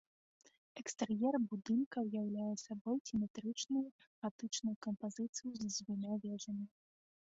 Экстэр'ер 0.83 1.35
будынка 1.51 1.97
ўяўляе 2.07 2.49
сабой 2.65 2.97
сіметрычную 3.11 3.85
гатычную 4.21 4.75
кампазіцыю 4.91 5.49
з 5.65 5.75
дзвюма 5.79 6.23
вежамі. 6.27 6.65